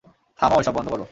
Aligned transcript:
থামাও 0.39 0.59
এসব, 0.59 0.73
বন্ধ 0.73 0.87
করো। 0.89 0.99